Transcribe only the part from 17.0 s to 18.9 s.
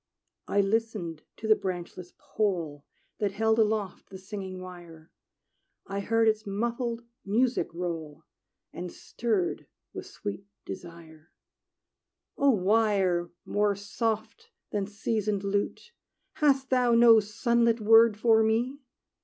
sunlit word for me?